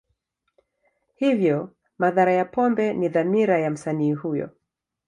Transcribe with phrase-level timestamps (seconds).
[1.15, 4.49] Hivyo, madhara ya pombe ni dhamira ya msanii huyo.